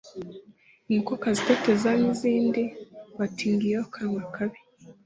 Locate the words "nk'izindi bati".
1.99-3.45